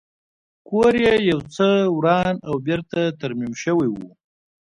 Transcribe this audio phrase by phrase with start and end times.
[0.67, 1.67] کور یې یو څه
[1.97, 3.95] وران او بېرته ترمیم شوی و